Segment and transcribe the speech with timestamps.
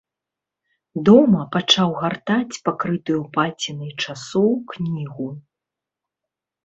[1.09, 5.29] Дома пачаў гартаць пакрытую пацінай часоў кнігу.